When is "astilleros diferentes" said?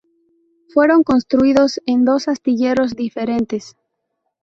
2.27-3.75